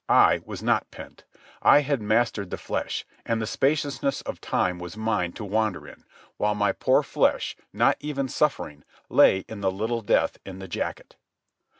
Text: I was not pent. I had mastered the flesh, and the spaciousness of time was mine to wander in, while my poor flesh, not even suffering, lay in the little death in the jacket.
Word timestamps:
I 0.09 0.41
was 0.45 0.63
not 0.63 0.89
pent. 0.89 1.25
I 1.61 1.81
had 1.81 2.01
mastered 2.01 2.49
the 2.49 2.57
flesh, 2.57 3.05
and 3.23 3.39
the 3.39 3.45
spaciousness 3.45 4.21
of 4.23 4.41
time 4.41 4.79
was 4.79 4.97
mine 4.97 5.31
to 5.33 5.45
wander 5.45 5.87
in, 5.87 6.03
while 6.37 6.55
my 6.55 6.71
poor 6.71 7.03
flesh, 7.03 7.55
not 7.71 7.97
even 7.99 8.27
suffering, 8.27 8.83
lay 9.09 9.41
in 9.47 9.61
the 9.61 9.69
little 9.69 10.01
death 10.01 10.39
in 10.43 10.57
the 10.57 10.67
jacket. 10.67 11.17